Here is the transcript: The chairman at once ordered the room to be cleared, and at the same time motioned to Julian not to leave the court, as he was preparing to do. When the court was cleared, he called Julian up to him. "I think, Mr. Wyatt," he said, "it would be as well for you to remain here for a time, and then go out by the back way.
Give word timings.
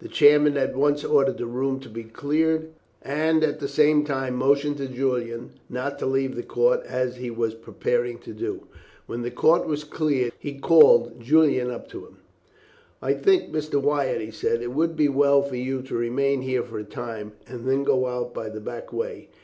The 0.00 0.08
chairman 0.08 0.56
at 0.56 0.74
once 0.74 1.04
ordered 1.04 1.38
the 1.38 1.46
room 1.46 1.78
to 1.78 1.88
be 1.88 2.02
cleared, 2.02 2.70
and 3.02 3.44
at 3.44 3.60
the 3.60 3.68
same 3.68 4.04
time 4.04 4.34
motioned 4.34 4.78
to 4.78 4.88
Julian 4.88 5.50
not 5.68 5.96
to 6.00 6.06
leave 6.06 6.34
the 6.34 6.42
court, 6.42 6.82
as 6.86 7.18
he 7.18 7.30
was 7.30 7.54
preparing 7.54 8.18
to 8.22 8.32
do. 8.32 8.64
When 9.06 9.22
the 9.22 9.30
court 9.30 9.68
was 9.68 9.84
cleared, 9.84 10.32
he 10.40 10.54
called 10.58 11.20
Julian 11.20 11.70
up 11.70 11.86
to 11.90 12.04
him. 12.04 12.16
"I 13.00 13.12
think, 13.14 13.52
Mr. 13.52 13.80
Wyatt," 13.80 14.20
he 14.20 14.32
said, 14.32 14.60
"it 14.60 14.72
would 14.72 14.96
be 14.96 15.04
as 15.06 15.10
well 15.12 15.40
for 15.40 15.54
you 15.54 15.82
to 15.82 15.94
remain 15.94 16.40
here 16.40 16.64
for 16.64 16.80
a 16.80 16.82
time, 16.84 17.34
and 17.46 17.64
then 17.64 17.84
go 17.84 18.06
out 18.08 18.34
by 18.34 18.48
the 18.48 18.58
back 18.60 18.92
way. 18.92 19.28